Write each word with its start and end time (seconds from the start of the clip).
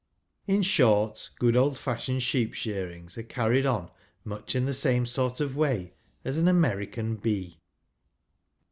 In 0.47 0.63
short, 0.63 1.29
good 1.37 1.55
old 1.55 1.77
fashioned 1.77 2.23
sheep 2.23 2.55
shearings 2.55 3.19
are 3.19 3.21
cai 3.21 3.45
ried 3.49 3.67
on 3.67 3.91
much 4.25 4.55
in 4.55 4.65
the 4.65 4.73
same 4.73 5.05
sort 5.05 5.39
of 5.39 5.55
way 5.55 5.93
as 6.25 6.39
an' 6.39 6.47
American 6.57 7.17
Bee. 7.17 7.59